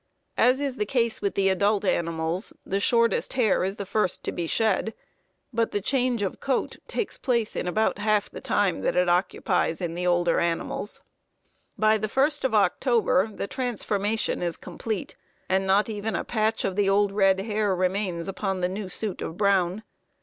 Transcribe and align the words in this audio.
As 0.39 0.59
is 0.59 0.77
the 0.77 0.85
case 0.87 1.21
with 1.21 1.35
the 1.35 1.49
adult 1.49 1.85
animals, 1.85 2.53
the 2.65 2.79
shortest 2.79 3.33
hair 3.33 3.63
is 3.63 3.75
the 3.75 3.85
first 3.85 4.23
to 4.23 4.31
be 4.31 4.47
shed, 4.47 4.95
but 5.53 5.73
the 5.73 5.79
change 5.79 6.23
of 6.23 6.39
coat 6.39 6.77
takes 6.87 7.19
place 7.19 7.55
in 7.55 7.67
about 7.67 7.99
half 7.99 8.27
the 8.27 8.41
time 8.41 8.81
that 8.81 8.95
it 8.95 9.07
occupies 9.07 9.79
in 9.79 9.93
the 9.93 10.07
older 10.07 10.39
animals. 10.39 11.01
By 11.77 11.99
the 11.99 12.07
1st 12.09 12.43
of 12.45 12.55
October 12.55 13.27
the 13.27 13.45
transformation 13.45 14.41
is 14.41 14.57
complete, 14.57 15.15
and 15.47 15.67
not 15.67 15.87
even 15.87 16.15
a 16.15 16.23
patch 16.23 16.65
of 16.65 16.75
the 16.75 16.89
old 16.89 17.11
red 17.11 17.39
hair 17.41 17.75
remains 17.75 18.27
upon 18.27 18.61
the 18.61 18.69
new 18.69 18.89
suit 18.89 19.21
of 19.21 19.37
brown. 19.37 19.83